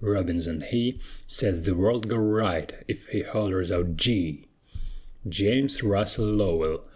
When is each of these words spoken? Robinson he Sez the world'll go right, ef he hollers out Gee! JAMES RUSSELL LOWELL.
Robinson 0.00 0.62
he 0.62 0.98
Sez 1.26 1.62
the 1.64 1.74
world'll 1.76 2.08
go 2.08 2.16
right, 2.16 2.72
ef 2.88 3.04
he 3.08 3.20
hollers 3.20 3.70
out 3.70 3.98
Gee! 3.98 4.46
JAMES 5.28 5.82
RUSSELL 5.82 6.24
LOWELL. 6.24 6.88